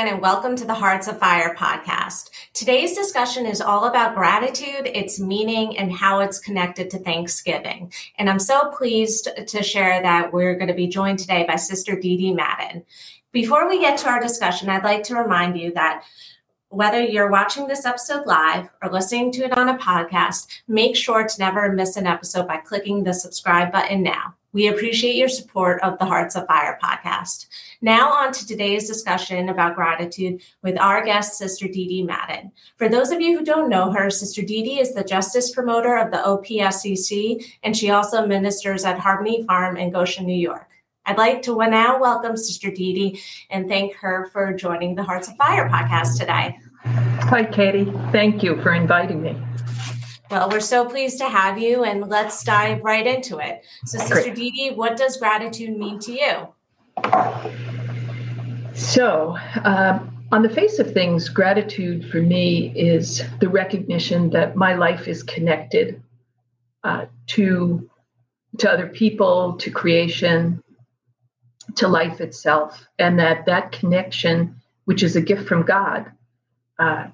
Mann, 0.00 0.14
and 0.14 0.22
welcome 0.22 0.56
to 0.56 0.64
the 0.64 0.72
Hearts 0.72 1.08
of 1.08 1.18
Fire 1.18 1.54
podcast. 1.54 2.30
Today's 2.54 2.96
discussion 2.96 3.44
is 3.44 3.60
all 3.60 3.84
about 3.84 4.14
gratitude, 4.14 4.86
its 4.86 5.20
meaning, 5.20 5.76
and 5.76 5.92
how 5.92 6.20
it's 6.20 6.38
connected 6.38 6.88
to 6.88 6.98
Thanksgiving. 6.98 7.92
And 8.16 8.30
I'm 8.30 8.38
so 8.38 8.70
pleased 8.70 9.28
to 9.46 9.62
share 9.62 10.00
that 10.00 10.32
we're 10.32 10.54
going 10.54 10.68
to 10.68 10.74
be 10.74 10.86
joined 10.86 11.18
today 11.18 11.44
by 11.46 11.56
Sister 11.56 12.00
Dee 12.00 12.16
Dee 12.16 12.32
Madden. 12.32 12.82
Before 13.30 13.68
we 13.68 13.78
get 13.78 13.98
to 13.98 14.08
our 14.08 14.22
discussion, 14.22 14.70
I'd 14.70 14.84
like 14.84 15.02
to 15.02 15.16
remind 15.16 15.58
you 15.58 15.74
that 15.74 16.02
whether 16.70 17.02
you're 17.02 17.30
watching 17.30 17.66
this 17.66 17.84
episode 17.84 18.24
live 18.24 18.70
or 18.82 18.90
listening 18.90 19.32
to 19.32 19.44
it 19.44 19.58
on 19.58 19.68
a 19.68 19.76
podcast, 19.76 20.46
make 20.66 20.96
sure 20.96 21.28
to 21.28 21.38
never 21.38 21.70
miss 21.72 21.98
an 21.98 22.06
episode 22.06 22.48
by 22.48 22.56
clicking 22.56 23.04
the 23.04 23.12
subscribe 23.12 23.70
button 23.70 24.02
now. 24.02 24.34
We 24.52 24.66
appreciate 24.66 25.14
your 25.14 25.28
support 25.28 25.80
of 25.82 25.98
the 25.98 26.04
Hearts 26.04 26.34
of 26.34 26.46
Fire 26.48 26.76
podcast. 26.82 27.46
Now, 27.80 28.10
on 28.10 28.32
to 28.32 28.46
today's 28.46 28.88
discussion 28.88 29.48
about 29.48 29.76
gratitude 29.76 30.42
with 30.62 30.76
our 30.80 31.04
guest, 31.04 31.38
Sister 31.38 31.68
Dee 31.68 31.86
Dee 31.86 32.02
Madden. 32.02 32.50
For 32.76 32.88
those 32.88 33.12
of 33.12 33.20
you 33.20 33.38
who 33.38 33.44
don't 33.44 33.68
know 33.68 33.92
her, 33.92 34.10
Sister 34.10 34.42
Dee 34.42 34.64
Dee 34.64 34.80
is 34.80 34.92
the 34.92 35.04
justice 35.04 35.52
promoter 35.52 35.96
of 35.96 36.10
the 36.10 36.16
OPSCC, 36.16 37.44
and 37.62 37.76
she 37.76 37.90
also 37.90 38.26
ministers 38.26 38.84
at 38.84 38.98
Harmony 38.98 39.44
Farm 39.46 39.76
in 39.76 39.90
Goshen, 39.90 40.26
New 40.26 40.34
York. 40.34 40.68
I'd 41.06 41.16
like 41.16 41.42
to 41.42 41.56
now 41.56 42.00
welcome 42.00 42.36
Sister 42.36 42.72
Dee 42.72 42.92
Dee 42.92 43.20
and 43.50 43.68
thank 43.68 43.94
her 43.94 44.30
for 44.32 44.52
joining 44.52 44.96
the 44.96 45.04
Hearts 45.04 45.28
of 45.28 45.36
Fire 45.36 45.68
podcast 45.68 46.18
today. 46.18 46.58
Hi, 46.84 47.44
Katie. 47.44 47.92
Thank 48.10 48.42
you 48.42 48.60
for 48.62 48.74
inviting 48.74 49.22
me. 49.22 49.40
Well, 50.30 50.48
we're 50.48 50.60
so 50.60 50.84
pleased 50.84 51.18
to 51.18 51.28
have 51.28 51.58
you, 51.58 51.82
and 51.82 52.08
let's 52.08 52.44
dive 52.44 52.84
right 52.84 53.04
into 53.04 53.38
it. 53.38 53.64
So, 53.86 53.98
Sister 53.98 54.32
Dee 54.32 54.52
Dee, 54.52 54.70
what 54.70 54.96
does 54.96 55.16
gratitude 55.16 55.76
mean 55.76 55.98
to 56.00 56.12
you? 56.12 56.48
So, 58.74 59.36
um, 59.64 60.24
on 60.30 60.42
the 60.42 60.48
face 60.48 60.78
of 60.78 60.92
things, 60.92 61.28
gratitude 61.28 62.08
for 62.08 62.22
me 62.22 62.72
is 62.76 63.24
the 63.40 63.48
recognition 63.48 64.30
that 64.30 64.54
my 64.54 64.74
life 64.74 65.08
is 65.08 65.24
connected 65.24 66.00
uh, 66.84 67.06
to 67.28 67.90
to 68.58 68.70
other 68.70 68.86
people, 68.86 69.54
to 69.54 69.70
creation, 69.70 70.62
to 71.76 71.88
life 71.88 72.20
itself, 72.20 72.86
and 73.00 73.18
that 73.18 73.46
that 73.46 73.72
connection, 73.72 74.60
which 74.84 75.02
is 75.02 75.16
a 75.16 75.20
gift 75.20 75.48
from 75.48 75.62
God, 75.62 76.12
uh, 76.78 77.08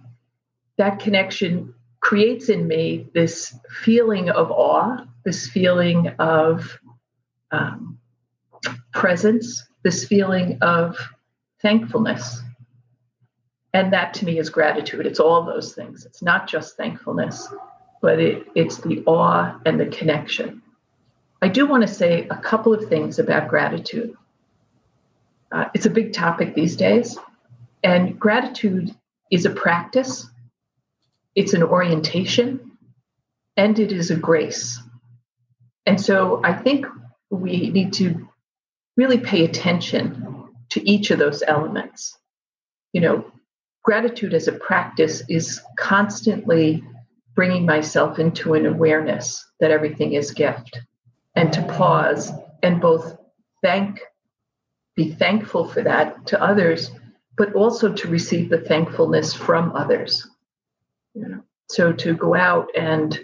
that 0.76 0.98
connection 0.98 1.74
creates 2.06 2.48
in 2.48 2.68
me 2.68 3.04
this 3.14 3.58
feeling 3.82 4.30
of 4.30 4.48
awe, 4.52 4.96
this 5.24 5.48
feeling 5.48 6.06
of 6.20 6.78
um, 7.50 7.98
presence, 8.92 9.66
this 9.82 10.06
feeling 10.06 10.56
of 10.62 10.96
thankfulness. 11.60 12.42
And 13.74 13.92
that 13.92 14.14
to 14.14 14.24
me 14.24 14.38
is 14.38 14.50
gratitude. 14.50 15.04
It's 15.04 15.18
all 15.18 15.42
those 15.42 15.74
things. 15.74 16.06
It's 16.06 16.22
not 16.22 16.46
just 16.46 16.76
thankfulness, 16.76 17.52
but 18.00 18.20
it, 18.20 18.46
it's 18.54 18.76
the 18.76 19.02
awe 19.06 19.58
and 19.66 19.80
the 19.80 19.86
connection. 19.86 20.62
I 21.42 21.48
do 21.48 21.66
want 21.66 21.82
to 21.82 21.92
say 21.92 22.28
a 22.30 22.36
couple 22.36 22.72
of 22.72 22.88
things 22.88 23.18
about 23.18 23.48
gratitude. 23.48 24.14
Uh, 25.50 25.64
it's 25.74 25.86
a 25.86 25.90
big 25.90 26.12
topic 26.12 26.54
these 26.54 26.76
days, 26.76 27.18
and 27.82 28.16
gratitude 28.16 28.94
is 29.32 29.44
a 29.44 29.50
practice 29.50 30.30
it's 31.36 31.52
an 31.52 31.62
orientation, 31.62 32.72
and 33.56 33.78
it 33.78 33.92
is 33.92 34.10
a 34.10 34.16
grace. 34.16 34.80
And 35.84 36.00
so 36.00 36.40
I 36.42 36.54
think 36.54 36.86
we 37.30 37.70
need 37.70 37.92
to 37.94 38.28
really 38.96 39.18
pay 39.18 39.44
attention 39.44 40.48
to 40.70 40.88
each 40.88 41.10
of 41.10 41.18
those 41.18 41.42
elements. 41.46 42.18
You 42.92 43.02
know, 43.02 43.32
gratitude 43.84 44.34
as 44.34 44.48
a 44.48 44.52
practice 44.52 45.22
is 45.28 45.60
constantly 45.78 46.82
bringing 47.34 47.66
myself 47.66 48.18
into 48.18 48.54
an 48.54 48.64
awareness 48.64 49.46
that 49.60 49.70
everything 49.70 50.14
is 50.14 50.30
gift 50.30 50.80
and 51.34 51.52
to 51.52 51.62
pause 51.62 52.32
and 52.62 52.80
both 52.80 53.16
thank 53.62 54.00
be 54.96 55.12
thankful 55.12 55.68
for 55.68 55.82
that 55.82 56.26
to 56.26 56.42
others 56.42 56.90
but 57.36 57.52
also 57.52 57.92
to 57.92 58.08
receive 58.08 58.48
the 58.48 58.60
thankfulness 58.60 59.34
from 59.34 59.70
others 59.76 60.26
you 61.16 61.28
know, 61.28 61.42
so 61.68 61.92
to 61.92 62.14
go 62.14 62.34
out 62.34 62.68
and 62.76 63.18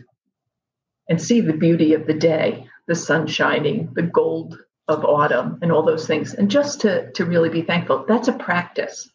and 1.08 1.20
see 1.20 1.40
the 1.40 1.52
beauty 1.52 1.94
of 1.94 2.06
the 2.06 2.14
day, 2.14 2.66
the 2.86 2.94
sun 2.94 3.26
shining, 3.26 3.90
the 3.92 4.02
gold 4.02 4.58
of 4.88 5.04
autumn, 5.04 5.58
and 5.60 5.70
all 5.70 5.82
those 5.82 6.06
things, 6.06 6.34
and 6.34 6.50
just 6.50 6.80
to 6.80 7.10
to 7.12 7.24
really 7.24 7.50
be 7.50 7.62
thankful. 7.62 8.04
That's 8.08 8.28
a 8.28 8.32
practice. 8.32 9.10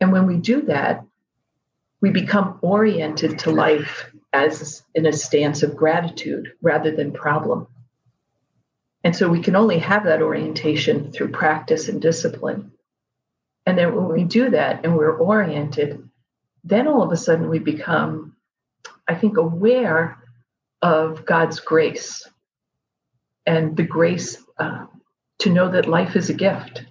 And 0.00 0.12
when 0.12 0.26
we 0.26 0.36
do 0.36 0.62
that, 0.62 1.04
we 2.00 2.10
become 2.10 2.58
oriented 2.62 3.38
to 3.40 3.50
life 3.50 4.10
as 4.32 4.82
in 4.94 5.06
a 5.06 5.12
stance 5.12 5.62
of 5.62 5.76
gratitude 5.76 6.52
rather 6.60 6.94
than 6.94 7.12
problem. 7.12 7.66
And 9.02 9.16
so 9.16 9.28
we 9.28 9.40
can 9.40 9.56
only 9.56 9.78
have 9.78 10.04
that 10.04 10.20
orientation 10.20 11.12
through 11.12 11.30
practice 11.30 11.88
and 11.88 12.02
discipline. 12.02 12.72
And 13.64 13.78
then 13.78 13.94
when 13.94 14.08
we 14.08 14.24
do 14.24 14.50
that 14.50 14.84
and 14.84 14.96
we're 14.96 15.16
oriented, 15.16 16.06
then 16.68 16.88
all 16.88 17.02
of 17.02 17.12
a 17.12 17.16
sudden 17.16 17.48
we 17.48 17.58
become, 17.58 18.36
I 19.08 19.14
think, 19.14 19.36
aware 19.36 20.18
of 20.82 21.24
God's 21.24 21.60
grace 21.60 22.28
and 23.46 23.76
the 23.76 23.84
grace 23.84 24.42
uh, 24.58 24.86
to 25.40 25.50
know 25.50 25.70
that 25.70 25.88
life 25.88 26.16
is 26.16 26.28
a 26.28 26.34
gift. 26.34 26.84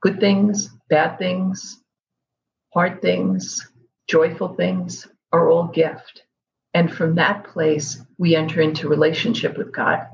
Good 0.00 0.20
things, 0.20 0.70
bad 0.88 1.18
things, 1.18 1.80
hard 2.72 3.02
things, 3.02 3.68
joyful 4.08 4.54
things 4.54 5.06
are 5.32 5.50
all 5.50 5.68
gift. 5.68 6.22
And 6.74 6.92
from 6.92 7.16
that 7.16 7.44
place, 7.44 8.00
we 8.18 8.34
enter 8.34 8.60
into 8.60 8.88
relationship 8.88 9.58
with 9.58 9.72
God 9.72 10.06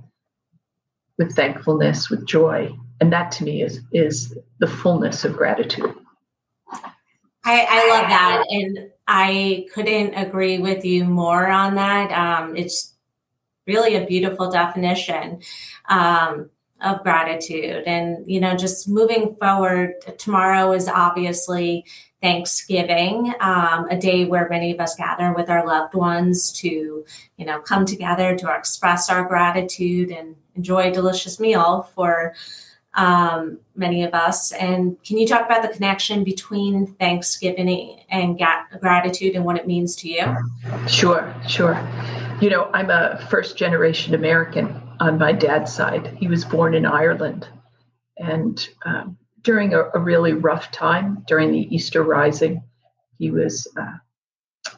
with 1.19 1.34
thankfulness, 1.34 2.08
with 2.08 2.26
joy. 2.26 2.70
And 3.00 3.12
that 3.12 3.32
to 3.32 3.44
me 3.44 3.62
is, 3.62 3.81
is 3.92 4.37
the 4.60 4.66
fullness 4.66 5.25
of 5.25 5.37
gratitude. 5.37 5.94
I, 7.44 7.66
I 7.69 7.88
love 7.88 8.09
that. 8.09 8.44
And 8.50 8.91
I 9.06 9.66
couldn't 9.72 10.15
agree 10.15 10.59
with 10.59 10.84
you 10.84 11.04
more 11.04 11.47
on 11.47 11.76
that. 11.76 12.12
Um, 12.12 12.56
it's 12.56 12.94
really 13.66 13.97
a 13.97 14.06
beautiful 14.06 14.50
definition 14.50 15.41
um, 15.88 16.50
of 16.81 17.03
gratitude. 17.03 17.84
And, 17.87 18.31
you 18.31 18.41
know, 18.41 18.56
just 18.56 18.88
moving 18.88 19.37
forward, 19.37 19.94
tomorrow 20.19 20.72
is 20.72 20.88
obviously 20.88 21.84
Thanksgiving, 22.21 23.32
um, 23.41 23.88
a 23.91 23.97
day 23.97 24.25
where 24.25 24.49
many 24.49 24.72
of 24.72 24.81
us 24.81 24.97
gather 24.97 25.32
with 25.32 25.49
our 25.49 25.65
loved 25.66 25.94
ones 25.94 26.50
to, 26.53 27.05
you 27.37 27.47
know, 27.47 27.60
come 27.60 27.87
together 27.87 28.37
to 28.37 28.55
express 28.55 29.09
our 29.09 29.25
gratitude 29.25 30.10
and 30.10 30.34
enjoy 30.56 30.88
a 30.88 30.93
delicious 30.93 31.38
meal 31.38 31.88
for 31.94 32.34
um, 32.94 33.59
many 33.75 34.03
of 34.04 34.15
us. 34.15 34.53
And 34.53 35.03
can 35.04 35.19
you 35.19 35.26
talk 35.26 35.47
about 35.47 35.62
the 35.62 35.69
connection 35.69 36.25
between 36.25 36.87
Thanksgiving 36.94 38.00
and 38.10 38.41
gratitude 38.81 39.34
and 39.34 39.44
what 39.44 39.56
it 39.56 39.66
means 39.66 39.94
to 39.97 40.09
you? 40.09 40.37
Sure, 40.88 41.34
sure. 41.47 41.75
You 42.41 42.50
know, 42.50 42.71
I'm 42.72 42.91
a 42.91 43.25
first 43.31 43.56
generation 43.56 44.15
American 44.15 44.81
on 45.00 45.19
my 45.19 45.32
dad's 45.32 45.72
side. 45.72 46.16
He 46.19 46.28
was 46.28 46.44
born 46.44 46.75
in 46.75 46.87
Ireland. 46.87 47.49
And 48.16 48.69
um, 48.84 49.16
during 49.43 49.75
a, 49.75 49.84
a, 49.94 49.99
really 49.99 50.32
rough 50.32 50.72
time, 50.72 51.25
during 51.28 51.53
the 51.53 51.72
Easter 51.75 52.03
Rising, 52.03 52.62
he 53.19 53.31
was 53.31 53.67
uh, 53.81 54.73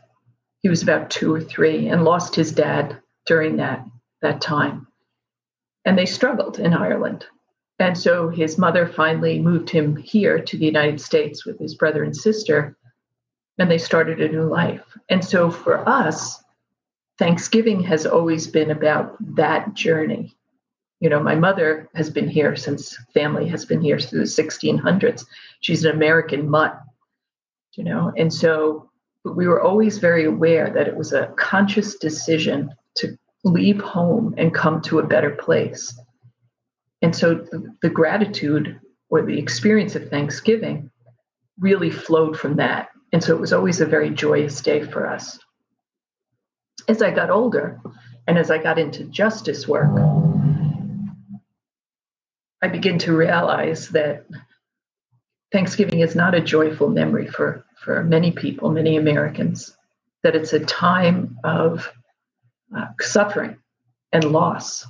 he 0.60 0.68
was 0.68 0.82
about 0.82 1.10
two 1.10 1.32
or 1.32 1.40
three 1.40 1.88
and 1.88 2.04
lost 2.04 2.34
his 2.34 2.52
dad 2.52 2.98
during 3.26 3.56
that 3.56 3.84
that 4.20 4.40
time. 4.40 4.86
And 5.86 5.96
they 5.96 6.06
struggled 6.06 6.58
in 6.58 6.74
Ireland. 6.74 7.24
And 7.80 7.96
so 7.96 8.28
his 8.28 8.58
mother 8.58 8.86
finally 8.86 9.40
moved 9.40 9.70
him 9.70 9.96
here 9.96 10.38
to 10.38 10.58
the 10.58 10.66
United 10.66 11.00
States 11.00 11.46
with 11.46 11.58
his 11.58 11.74
brother 11.74 12.04
and 12.04 12.14
sister, 12.14 12.76
and 13.58 13.70
they 13.70 13.78
started 13.78 14.20
a 14.20 14.28
new 14.28 14.44
life. 14.44 14.84
And 15.08 15.24
so 15.24 15.50
for 15.50 15.88
us, 15.88 16.44
Thanksgiving 17.18 17.80
has 17.84 18.04
always 18.04 18.46
been 18.46 18.70
about 18.70 19.16
that 19.34 19.72
journey. 19.72 20.36
You 21.00 21.08
know, 21.08 21.22
my 21.22 21.34
mother 21.34 21.88
has 21.94 22.10
been 22.10 22.28
here 22.28 22.54
since 22.54 22.98
family 23.14 23.48
has 23.48 23.64
been 23.64 23.80
here 23.80 23.98
through 23.98 24.20
the 24.20 24.24
1600s. 24.26 25.24
She's 25.60 25.84
an 25.84 25.92
American 25.92 26.50
mutt, 26.50 26.78
you 27.76 27.84
know, 27.84 28.12
and 28.14 28.32
so 28.32 28.90
we 29.24 29.46
were 29.46 29.62
always 29.62 29.96
very 29.96 30.26
aware 30.26 30.70
that 30.70 30.86
it 30.86 30.96
was 30.96 31.14
a 31.14 31.32
conscious 31.38 31.96
decision 31.96 32.74
to 32.96 33.18
leave 33.44 33.80
home 33.80 34.34
and 34.36 34.54
come 34.54 34.82
to 34.82 34.98
a 34.98 35.06
better 35.06 35.30
place 35.30 35.98
and 37.02 37.14
so 37.14 37.34
the, 37.34 37.74
the 37.82 37.90
gratitude 37.90 38.78
or 39.08 39.22
the 39.22 39.38
experience 39.38 39.96
of 39.96 40.08
Thanksgiving 40.08 40.90
really 41.58 41.90
flowed 41.90 42.38
from 42.38 42.56
that. 42.56 42.88
And 43.12 43.22
so 43.22 43.34
it 43.34 43.40
was 43.40 43.52
always 43.52 43.80
a 43.80 43.86
very 43.86 44.10
joyous 44.10 44.60
day 44.60 44.82
for 44.82 45.06
us. 45.06 45.38
As 46.88 47.02
I 47.02 47.10
got 47.10 47.30
older 47.30 47.80
and 48.26 48.38
as 48.38 48.50
I 48.50 48.58
got 48.58 48.78
into 48.78 49.04
justice 49.04 49.66
work, 49.66 49.90
I 52.62 52.68
began 52.68 52.98
to 52.98 53.16
realize 53.16 53.88
that 53.90 54.26
Thanksgiving 55.52 56.00
is 56.00 56.14
not 56.14 56.34
a 56.34 56.40
joyful 56.40 56.88
memory 56.88 57.26
for, 57.26 57.64
for 57.78 58.04
many 58.04 58.30
people, 58.30 58.70
many 58.70 58.96
Americans, 58.96 59.76
that 60.22 60.36
it's 60.36 60.52
a 60.52 60.60
time 60.60 61.36
of 61.42 61.90
uh, 62.76 62.86
suffering 63.00 63.56
and 64.12 64.24
loss. 64.24 64.86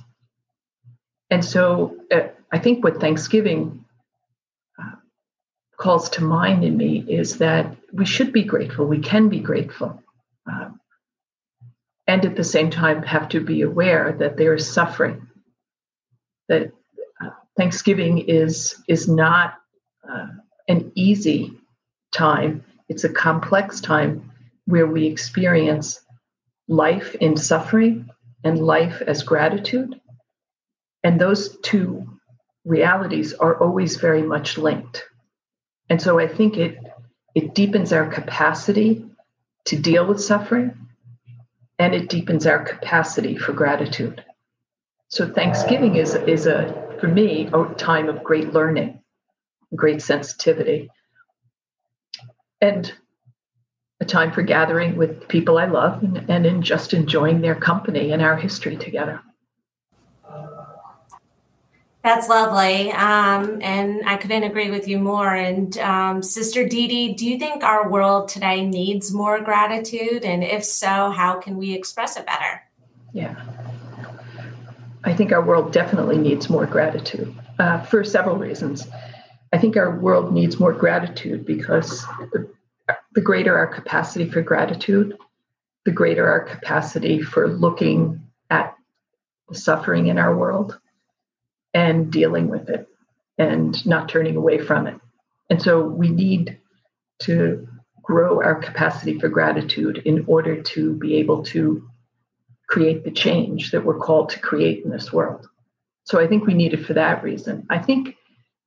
And 1.31 1.43
so 1.43 1.97
uh, 2.13 2.27
I 2.51 2.59
think 2.59 2.83
what 2.83 2.99
Thanksgiving 2.99 3.83
uh, 4.77 4.95
calls 5.77 6.09
to 6.11 6.23
mind 6.23 6.63
in 6.65 6.75
me 6.75 7.05
is 7.07 7.37
that 7.37 7.75
we 7.93 8.05
should 8.05 8.33
be 8.33 8.43
grateful, 8.43 8.85
we 8.85 8.99
can 8.99 9.29
be 9.29 9.39
grateful. 9.39 10.03
Uh, 10.51 10.69
and 12.07 12.25
at 12.25 12.35
the 12.35 12.43
same 12.43 12.69
time, 12.69 13.01
have 13.03 13.29
to 13.29 13.39
be 13.39 13.61
aware 13.61 14.11
that 14.19 14.35
there 14.35 14.53
is 14.53 14.69
suffering, 14.69 15.25
that 16.49 16.73
uh, 17.23 17.29
Thanksgiving 17.57 18.17
is, 18.19 18.75
is 18.89 19.07
not 19.07 19.53
uh, 20.11 20.27
an 20.67 20.91
easy 20.95 21.57
time, 22.11 22.65
it's 22.89 23.05
a 23.05 23.09
complex 23.09 23.79
time 23.79 24.29
where 24.65 24.87
we 24.87 25.05
experience 25.05 26.01
life 26.67 27.15
in 27.15 27.37
suffering 27.37 28.09
and 28.43 28.59
life 28.59 29.01
as 29.07 29.23
gratitude. 29.23 30.00
And 31.03 31.19
those 31.19 31.57
two 31.59 32.07
realities 32.65 33.33
are 33.33 33.59
always 33.59 33.97
very 33.97 34.21
much 34.21 34.57
linked. 34.57 35.03
And 35.89 36.01
so 36.01 36.19
I 36.19 36.27
think 36.27 36.57
it 36.57 36.77
it 37.33 37.55
deepens 37.55 37.93
our 37.93 38.07
capacity 38.07 39.05
to 39.65 39.77
deal 39.77 40.05
with 40.05 40.21
suffering 40.21 40.77
and 41.79 41.95
it 41.95 42.09
deepens 42.09 42.45
our 42.45 42.63
capacity 42.63 43.37
for 43.37 43.53
gratitude. 43.53 44.23
So 45.07 45.27
Thanksgiving 45.27 45.95
is 45.95 46.15
is 46.15 46.45
a 46.45 46.97
for 46.99 47.07
me 47.07 47.49
a 47.51 47.65
time 47.75 48.07
of 48.07 48.23
great 48.23 48.53
learning, 48.53 49.01
great 49.75 50.01
sensitivity. 50.01 50.89
And 52.61 52.93
a 53.99 54.05
time 54.05 54.31
for 54.31 54.41
gathering 54.43 54.97
with 54.97 55.27
people 55.27 55.57
I 55.57 55.65
love 55.65 56.03
and, 56.03 56.29
and 56.29 56.45
in 56.45 56.61
just 56.61 56.93
enjoying 56.93 57.41
their 57.41 57.55
company 57.55 58.11
and 58.11 58.21
our 58.21 58.35
history 58.35 58.75
together. 58.75 59.21
That's 62.03 62.27
lovely. 62.27 62.91
Um, 62.91 63.59
and 63.61 64.01
I 64.07 64.17
couldn't 64.17 64.43
agree 64.43 64.71
with 64.71 64.87
you 64.87 64.97
more. 64.97 65.35
And 65.35 65.77
um, 65.77 66.23
Sister 66.23 66.67
Dee 66.67 66.87
Dee, 66.87 67.13
do 67.13 67.29
you 67.29 67.37
think 67.37 67.63
our 67.63 67.89
world 67.89 68.27
today 68.27 68.65
needs 68.65 69.13
more 69.13 69.39
gratitude? 69.39 70.25
And 70.25 70.43
if 70.43 70.65
so, 70.65 71.11
how 71.11 71.39
can 71.39 71.57
we 71.57 71.73
express 71.73 72.17
it 72.17 72.25
better? 72.25 72.63
Yeah. 73.13 73.35
I 75.03 75.13
think 75.13 75.31
our 75.31 75.43
world 75.43 75.73
definitely 75.73 76.17
needs 76.17 76.49
more 76.49 76.65
gratitude 76.65 77.35
uh, 77.59 77.81
for 77.83 78.03
several 78.03 78.37
reasons. 78.37 78.87
I 79.53 79.59
think 79.59 79.77
our 79.77 79.99
world 79.99 80.33
needs 80.33 80.59
more 80.59 80.73
gratitude 80.73 81.45
because 81.45 82.03
the, 82.31 82.49
the 83.13 83.21
greater 83.21 83.55
our 83.55 83.67
capacity 83.67 84.27
for 84.27 84.41
gratitude, 84.41 85.17
the 85.85 85.91
greater 85.91 86.27
our 86.27 86.39
capacity 86.39 87.21
for 87.21 87.47
looking 87.47 88.21
at 88.49 88.75
the 89.49 89.55
suffering 89.55 90.07
in 90.07 90.17
our 90.17 90.35
world 90.35 90.79
and 91.73 92.11
dealing 92.11 92.47
with 92.47 92.69
it 92.69 92.87
and 93.37 93.85
not 93.85 94.09
turning 94.09 94.35
away 94.35 94.57
from 94.59 94.87
it. 94.87 94.99
And 95.49 95.61
so 95.61 95.81
we 95.85 96.09
need 96.09 96.59
to 97.23 97.67
grow 98.01 98.41
our 98.41 98.55
capacity 98.55 99.19
for 99.19 99.29
gratitude 99.29 100.01
in 100.05 100.25
order 100.27 100.61
to 100.61 100.93
be 100.95 101.15
able 101.17 101.43
to 101.43 101.87
create 102.67 103.03
the 103.03 103.11
change 103.11 103.71
that 103.71 103.83
we're 103.83 103.99
called 103.99 104.29
to 104.29 104.39
create 104.39 104.83
in 104.83 104.91
this 104.91 105.11
world. 105.11 105.47
So 106.05 106.19
I 106.19 106.27
think 106.27 106.45
we 106.45 106.53
need 106.53 106.73
it 106.73 106.85
for 106.85 106.93
that 106.93 107.23
reason. 107.23 107.65
I 107.69 107.79
think 107.79 108.15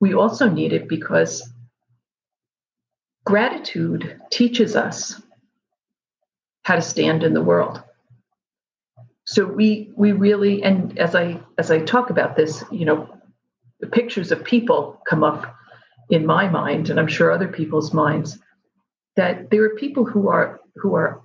we 0.01 0.15
also 0.15 0.49
need 0.49 0.73
it 0.73 0.89
because 0.89 1.49
gratitude 3.25 4.21
teaches 4.31 4.77
us 4.77 5.21
how 6.63 6.77
to 6.77 6.83
stand 6.83 7.23
in 7.23 7.35
the 7.35 7.43
world 7.43 7.83
so 9.25 9.47
we 9.47 9.91
we 9.97 10.13
really 10.13 10.63
and 10.63 10.99
as 10.99 11.15
i 11.15 11.39
as 11.59 11.71
i 11.71 11.79
talk 11.81 12.11
about 12.11 12.37
this 12.37 12.65
you 12.71 12.85
know 12.85 13.09
the 13.81 13.87
pictures 13.87 14.31
of 14.33 14.45
people 14.45 15.01
come 15.09 15.25
up 15.25 15.55
in 16.11 16.27
my 16.27 16.49
mind 16.49 16.91
and 16.91 17.01
i'm 17.01 17.09
sure 17.09 17.31
other 17.31 17.49
people's 17.49 17.93
minds 17.93 18.39
that 19.17 19.51
there 19.51 19.63
are 19.65 19.77
people 19.77 20.05
who 20.05 20.29
are 20.29 20.61
who 20.77 20.95
are 20.95 21.23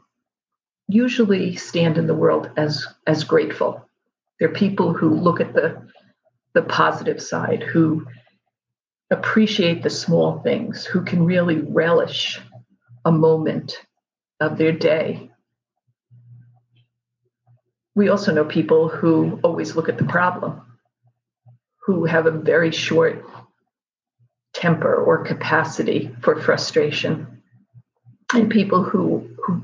usually 0.89 1.55
stand 1.55 1.97
in 1.97 2.07
the 2.07 2.15
world 2.15 2.49
as 2.57 2.85
as 3.07 3.23
grateful. 3.23 3.87
They're 4.39 4.49
people 4.49 4.91
who 4.93 5.13
look 5.13 5.39
at 5.39 5.53
the 5.53 5.81
the 6.53 6.63
positive 6.63 7.21
side 7.21 7.61
who 7.63 8.05
appreciate 9.11 9.83
the 9.83 9.89
small 9.89 10.39
things 10.41 10.85
who 10.85 11.03
can 11.03 11.23
really 11.23 11.59
relish 11.59 12.39
a 13.05 13.11
moment 13.11 13.85
of 14.39 14.57
their 14.57 14.71
day 14.71 15.29
we 17.99 18.07
also 18.07 18.31
know 18.31 18.45
people 18.45 18.87
who 18.87 19.41
always 19.43 19.75
look 19.75 19.89
at 19.89 19.97
the 19.97 20.05
problem, 20.05 20.61
who 21.85 22.05
have 22.05 22.27
a 22.27 22.31
very 22.31 22.71
short 22.71 23.25
temper 24.53 24.95
or 24.95 25.25
capacity 25.25 26.09
for 26.21 26.41
frustration, 26.41 27.43
and 28.33 28.49
people 28.49 28.83
who, 28.83 29.29
who 29.43 29.61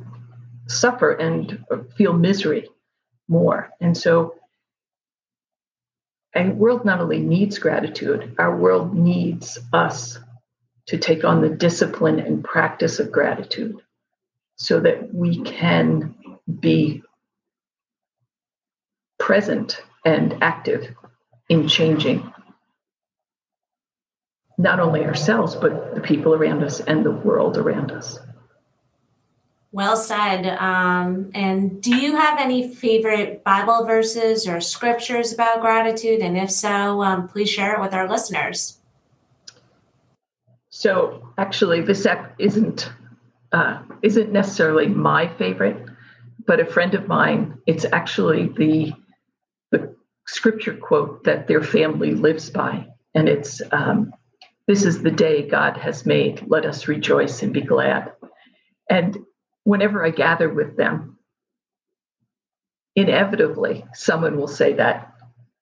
suffer 0.68 1.14
and 1.14 1.64
feel 1.96 2.12
misery 2.12 2.68
more. 3.30 3.70
And 3.80 3.98
so, 3.98 4.36
our 6.36 6.50
world 6.50 6.84
not 6.84 7.00
only 7.00 7.22
needs 7.22 7.58
gratitude, 7.58 8.36
our 8.38 8.54
world 8.54 8.94
needs 8.94 9.58
us 9.72 10.20
to 10.88 10.98
take 10.98 11.24
on 11.24 11.40
the 11.40 11.50
discipline 11.50 12.20
and 12.20 12.44
practice 12.44 13.00
of 13.00 13.14
gratitude 13.14 13.78
so 14.58 14.82
that 14.82 15.14
we 15.14 15.42
can 15.44 16.14
be 16.60 17.02
present 19.26 19.82
and 20.06 20.38
active 20.42 20.96
in 21.50 21.68
changing 21.68 22.32
not 24.60 24.80
only 24.80 25.04
ourselves, 25.04 25.56
but 25.56 25.96
the 25.96 26.00
people 26.00 26.36
around 26.36 26.64
us 26.64 26.80
and 26.80 27.04
the 27.04 27.12
world 27.12 27.58
around 27.58 27.92
us. 27.92 28.20
Well 29.72 29.98
said. 29.98 30.46
Um, 30.46 31.32
and 31.34 31.82
do 31.82 31.96
you 31.96 32.16
have 32.16 32.40
any 32.40 32.74
favorite 32.76 33.44
Bible 33.44 33.84
verses 33.84 34.48
or 34.48 34.62
scriptures 34.62 35.34
about 35.34 35.60
gratitude? 35.60 36.22
And 36.22 36.38
if 36.38 36.52
so, 36.52 37.02
um, 37.02 37.28
please 37.28 37.50
share 37.50 37.74
it 37.74 37.82
with 37.82 37.96
our 37.96 38.08
listeners. 38.08 38.78
So, 40.70 41.34
actually, 41.40 41.82
this 41.82 42.06
isn't 42.38 42.92
uh, 43.52 43.82
isn't 44.04 44.32
necessarily 44.32 44.88
my 44.88 45.28
favorite, 45.36 45.78
but 46.46 46.60
a 46.60 46.66
friend 46.66 46.94
of 46.94 47.08
mine. 47.08 47.58
It's 47.66 47.86
actually 47.92 48.50
the 48.50 48.94
scripture 50.28 50.76
quote 50.76 51.24
that 51.24 51.48
their 51.48 51.62
family 51.62 52.16
lives 52.16 52.50
by. 52.50 52.88
And 53.14 53.30
it's, 53.30 53.62
um, 53.72 54.12
This 54.68 54.84
is 54.84 55.04
the 55.04 55.12
day 55.12 55.48
God 55.48 55.78
has 55.78 56.06
made. 56.06 56.44
Let 56.48 56.66
us 56.66 56.88
rejoice 56.88 57.44
and 57.44 57.54
be 57.54 57.62
glad. 57.62 58.12
And 58.90 59.18
whenever 59.64 60.04
I 60.04 60.10
gather 60.10 60.50
with 60.50 60.76
them, 60.78 61.18
inevitably 62.96 63.86
someone 63.94 64.38
will 64.38 64.48
say 64.48 64.74
that 64.74 65.14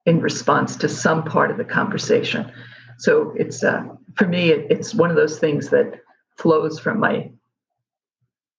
in 0.05 0.21
response 0.21 0.75
to 0.77 0.87
some 0.89 1.23
part 1.23 1.51
of 1.51 1.57
the 1.57 1.65
conversation. 1.65 2.51
So 2.97 3.33
it's, 3.35 3.63
uh, 3.63 3.83
for 4.15 4.27
me, 4.27 4.51
it, 4.51 4.67
it's 4.69 4.93
one 4.93 5.09
of 5.09 5.15
those 5.15 5.39
things 5.39 5.69
that 5.69 6.01
flows 6.37 6.79
from 6.79 6.99
my 6.99 7.29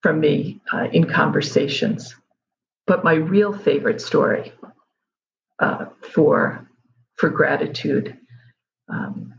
from 0.02 0.20
me 0.20 0.60
uh, 0.72 0.88
in 0.92 1.04
conversations. 1.04 2.14
But 2.86 3.04
my 3.04 3.14
real 3.14 3.56
favorite 3.56 4.02
story 4.02 4.52
uh, 5.58 5.86
for 6.12 6.68
for 7.16 7.28
gratitude 7.30 8.16
um, 8.92 9.32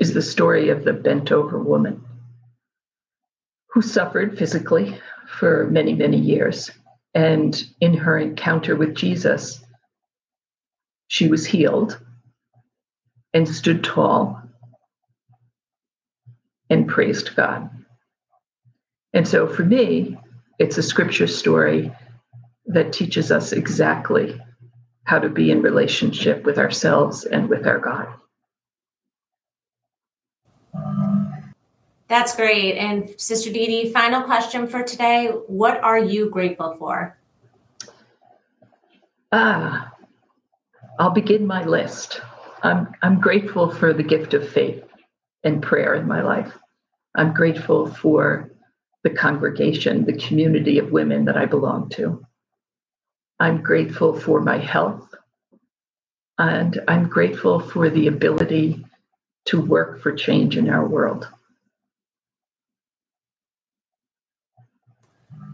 is 0.00 0.14
the 0.14 0.22
story 0.22 0.70
of 0.70 0.84
the 0.84 0.92
bent 0.92 1.30
over 1.30 1.62
woman 1.62 2.02
who 3.70 3.82
suffered 3.82 4.38
physically 4.38 4.98
for 5.28 5.66
many 5.70 5.94
many 5.94 6.18
years. 6.18 6.70
And 7.14 7.62
in 7.80 7.94
her 7.94 8.18
encounter 8.18 8.76
with 8.76 8.94
jesus 8.94 9.62
she 11.08 11.28
was 11.28 11.46
healed 11.46 11.98
and 13.32 13.48
stood 13.48 13.84
tall 13.84 14.40
and 16.68 16.88
praised 16.88 17.36
god. 17.36 17.70
And 19.12 19.26
so 19.26 19.46
for 19.46 19.64
me 19.64 20.16
it's 20.58 20.78
a 20.78 20.82
scripture 20.82 21.26
story 21.26 21.92
that 22.66 22.92
teaches 22.92 23.30
us 23.30 23.52
exactly 23.52 24.40
how 25.06 25.20
to 25.20 25.28
be 25.28 25.52
in 25.52 25.62
relationship 25.62 26.44
with 26.44 26.58
ourselves 26.58 27.24
and 27.24 27.48
with 27.48 27.64
our 27.66 27.78
God. 27.78 28.08
That's 32.08 32.34
great. 32.34 32.76
And 32.76 33.14
Sister 33.16 33.52
Dee 33.52 33.66
Dee, 33.66 33.92
final 33.92 34.22
question 34.22 34.66
for 34.66 34.82
today. 34.82 35.28
What 35.46 35.82
are 35.82 35.98
you 35.98 36.28
grateful 36.28 36.76
for? 36.76 37.16
Ah, 39.30 39.92
I'll 40.98 41.10
begin 41.10 41.46
my 41.46 41.64
list. 41.64 42.20
I'm, 42.62 42.92
I'm 43.02 43.20
grateful 43.20 43.70
for 43.70 43.92
the 43.92 44.02
gift 44.02 44.34
of 44.34 44.48
faith 44.48 44.82
and 45.44 45.62
prayer 45.62 45.94
in 45.94 46.06
my 46.08 46.22
life. 46.22 46.52
I'm 47.14 47.32
grateful 47.32 47.86
for 47.86 48.50
the 49.04 49.10
congregation, 49.10 50.04
the 50.04 50.18
community 50.18 50.80
of 50.80 50.90
women 50.90 51.26
that 51.26 51.36
I 51.36 51.46
belong 51.46 51.90
to. 51.90 52.25
I'm 53.38 53.62
grateful 53.62 54.18
for 54.18 54.40
my 54.40 54.58
health. 54.58 55.14
And 56.38 56.80
I'm 56.88 57.08
grateful 57.08 57.60
for 57.60 57.90
the 57.90 58.08
ability 58.08 58.84
to 59.46 59.60
work 59.60 60.02
for 60.02 60.12
change 60.12 60.56
in 60.56 60.68
our 60.70 60.86
world. 60.86 61.28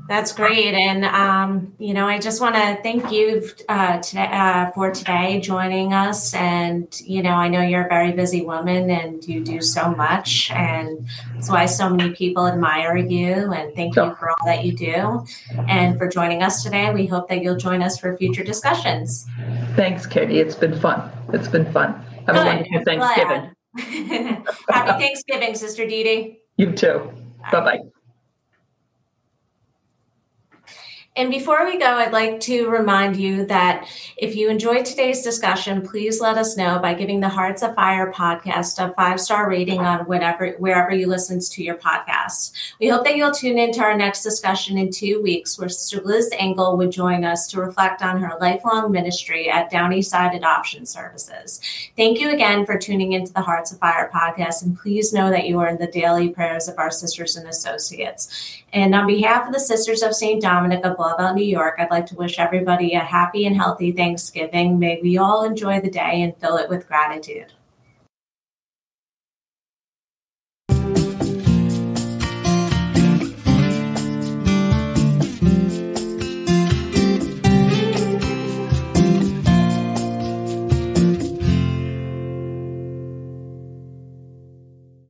That's 0.09 0.33
great. 0.33 0.75
And, 0.75 1.05
um, 1.05 1.73
you 1.79 1.95
know, 1.95 2.07
I 2.07 2.19
just 2.19 2.41
want 2.41 2.55
to 2.57 2.79
thank 2.83 3.13
you 3.13 3.49
uh, 3.69 3.99
today, 4.01 4.29
uh, 4.31 4.71
for 4.73 4.91
today 4.91 5.41
joining 5.41 5.93
us. 5.93 6.35
And, 6.35 6.89
you 7.01 7.23
know, 7.23 7.31
I 7.31 7.49
know 7.49 7.63
you're 7.63 7.87
a 7.87 7.89
very 7.89 8.13
busy 8.13 8.43
woman 8.43 8.91
and 8.91 9.25
you 9.25 9.45
do 9.45 9.63
so 9.63 9.95
much. 9.95 10.51
And 10.51 11.07
that's 11.35 11.49
why 11.49 11.67
so 11.67 11.89
many 11.89 12.11
people 12.11 12.47
admire 12.47 12.97
you. 12.97 13.53
And 13.53 13.75
thank 13.75 13.97
you 13.97 14.15
for 14.19 14.31
all 14.31 14.47
that 14.47 14.65
you 14.65 14.73
do. 14.73 15.25
And 15.69 15.97
for 15.97 16.09
joining 16.09 16.43
us 16.43 16.63
today, 16.63 16.93
we 16.93 17.07
hope 17.07 17.29
that 17.29 17.43
you'll 17.43 17.57
join 17.57 17.83
us 17.83 17.99
for 17.99 18.17
future 18.17 18.45
discussions. 18.45 19.27
Thanks, 19.77 20.07
Katie. 20.07 20.41
It's 20.41 20.57
been 20.57 20.79
fun. 20.79 21.11
It's 21.33 21.49
been 21.49 21.73
fun. 21.73 21.95
Have 22.27 22.35
Good. 22.35 22.37
a 22.37 22.45
wonderful 22.45 22.85
Thanksgiving. 22.85 23.51
Happy 24.69 25.03
Thanksgiving, 25.03 25.55
Sister 25.55 25.87
Dee 25.87 26.03
Dee. 26.03 26.39
You 26.57 26.73
too. 26.73 27.11
Bye 27.51 27.61
bye. 27.61 27.81
And 31.15 31.31
before 31.31 31.67
we 31.67 31.79
go, 31.79 31.85
I'd 31.85 32.11
like 32.11 32.41
to 32.41 32.71
remind 32.71 33.17
you 33.17 33.45
that 33.45 33.87
if 34.17 34.35
you 34.35 34.49
enjoyed 34.49 34.87
today's 34.87 35.21
discussion, 35.21 35.87
please 35.87 36.23
let 36.23 36.39
us 36.39 36.57
know 36.57 36.79
by 36.79 36.95
giving 36.95 37.21
the 37.21 37.29
Hearts 37.29 37.61
of 37.61 37.75
Fire 37.75 38.11
podcast 38.11 38.83
a 38.83 38.95
five 38.95 39.21
star 39.21 39.47
rating 39.47 39.81
on 39.81 40.07
whatever 40.07 40.53
wherever 40.53 40.91
you 40.91 41.07
listen 41.07 41.39
to 41.39 41.63
your 41.63 41.75
podcast. 41.75 42.53
We 42.81 42.89
hope 42.89 43.05
that 43.05 43.17
you'll 43.17 43.31
tune 43.31 43.59
into 43.59 43.83
our 43.83 43.95
next 43.95 44.23
discussion 44.23 44.79
in 44.79 44.91
two 44.91 45.21
weeks, 45.21 45.59
where 45.59 45.69
Sister 45.69 46.01
Liz 46.03 46.31
Engel 46.39 46.79
would 46.79 46.91
join 46.91 47.27
us 47.27 47.47
to 47.49 47.61
reflect 47.61 48.01
on 48.01 48.19
her 48.19 48.39
lifelong 48.41 48.91
ministry 48.91 49.51
at 49.51 49.71
Downside 49.71 50.35
Adoption 50.35 50.87
Services. 50.87 51.61
Thank 51.95 52.21
you 52.21 52.31
again 52.31 52.65
for 52.65 52.79
tuning 52.79 53.13
into 53.13 53.35
the 53.35 53.43
Hearts 53.43 53.71
of 53.71 53.79
Fire 53.79 54.11
podcast, 54.15 54.63
and 54.63 54.79
please 54.79 55.13
know 55.13 55.29
that 55.29 55.47
you 55.47 55.61
are 55.61 55.69
in 55.69 55.77
the 55.77 55.89
daily 55.89 56.31
prayers 56.31 56.69
of 56.69 56.79
our 56.79 56.91
sisters 56.91 57.37
and 57.37 57.47
associates. 57.47 58.62
And 58.73 58.95
on 58.95 59.07
behalf 59.07 59.47
of 59.47 59.53
the 59.53 59.61
Sisters 59.61 60.03
of 60.03 60.15
St. 60.15 60.41
Dominic 60.41 60.85
of 60.85 60.97
Blauvelt, 60.97 61.35
New 61.35 61.45
York, 61.45 61.75
I'd 61.79 61.91
like 61.91 62.07
to 62.07 62.15
wish 62.15 62.39
everybody 62.39 62.95
a 62.95 63.01
happy 63.01 63.45
and 63.47 63.55
healthy 63.55 63.93
Thanksgiving. 63.93 64.79
May 64.79 64.99
we 65.03 65.19
all 65.19 65.45
enjoy 65.45 65.81
the 65.81 65.91
day 65.91 66.23
and 66.23 66.35
fill 66.39 66.57
it 66.57 66.71
with 66.71 66.89
gratitude. 66.89 67.53